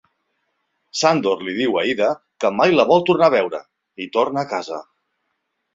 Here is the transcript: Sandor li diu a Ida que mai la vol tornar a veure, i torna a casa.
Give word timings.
Sandor 1.01 1.43
li 1.49 1.53
diu 1.59 1.77
a 1.81 1.83
Ida 1.91 2.09
que 2.45 2.53
mai 2.61 2.75
la 2.79 2.89
vol 2.93 3.07
tornar 3.11 3.29
a 3.33 3.37
veure, 3.39 3.61
i 4.07 4.13
torna 4.19 4.45
a 4.47 4.53
casa. 4.57 4.83